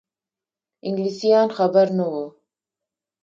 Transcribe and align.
انګلیسیان 0.87 1.49
خبر 1.57 1.87
نه 1.97 2.05
وه. 2.11 2.25